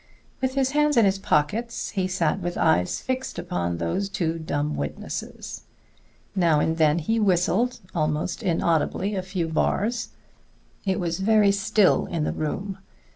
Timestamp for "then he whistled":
6.79-7.79